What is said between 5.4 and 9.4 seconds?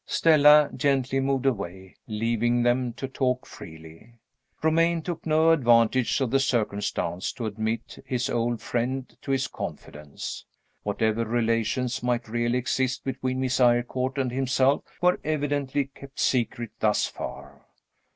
advantage of the circumstance to admit his old friend to